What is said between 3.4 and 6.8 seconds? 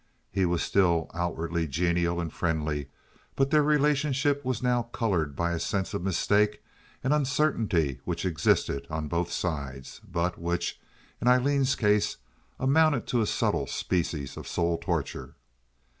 their relationship was now colored by a sense of mistake